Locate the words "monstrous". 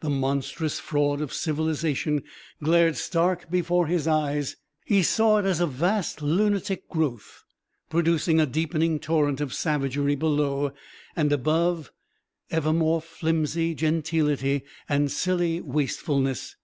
0.08-0.80